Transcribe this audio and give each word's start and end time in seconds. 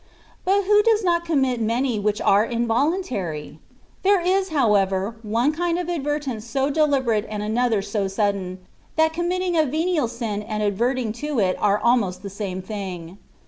But 0.43 0.63
who 0.63 0.81
does 0.81 1.03
not 1.03 1.25
commit 1.25 1.61
many 1.61 1.99
which 1.99 2.19
are 2.21 2.43
involuntary? 2.43 3.59
There 4.01 4.19
is, 4.19 4.49
however, 4.49 5.17
one 5.21 5.51
kind 5.51 5.77
of 5.77 5.89
advertence 5.91 6.43
so 6.43 6.71
deliberate 6.71 7.27
and 7.29 7.43
another 7.43 7.83
so 7.83 8.07
sudden, 8.07 8.65
that 8.95 9.13
committing 9.13 9.55
a 9.55 9.63
venial 9.63 10.07
sin 10.07 10.41
and 10.41 10.63
advert 10.63 10.97
ing 10.97 11.11
to 11.21 11.37
it 11.37 11.55
are 11.59 11.77
almost 11.77 12.23
the 12.23 12.31
same 12.31 12.63
thing. 12.63 13.19